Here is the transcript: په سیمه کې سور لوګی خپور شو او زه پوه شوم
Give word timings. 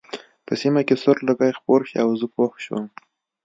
په 0.45 0.53
سیمه 0.61 0.81
کې 0.87 0.95
سور 1.03 1.17
لوګی 1.27 1.51
خپور 1.59 1.79
شو 1.89 1.97
او 2.03 2.09
زه 2.19 2.27
پوه 2.33 2.53
شوم 2.63 2.85